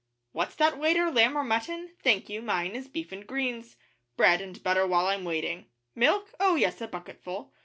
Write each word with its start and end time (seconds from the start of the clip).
(What's 0.31 0.55
that, 0.55 0.79
waiter? 0.79 1.11
lamb 1.11 1.37
or 1.37 1.43
mutton! 1.43 1.93
Thank 2.01 2.27
you 2.27 2.41
mine 2.41 2.71
is 2.75 2.87
beef 2.87 3.11
and 3.11 3.27
greens. 3.27 3.75
Bread 4.17 4.41
and 4.41 4.63
butter 4.63 4.87
while 4.87 5.05
I'm 5.05 5.25
waiting. 5.25 5.67
Milk? 5.93 6.33
Oh, 6.39 6.55
yes 6.55 6.81
a 6.81 6.87
bucketful.) 6.87 7.53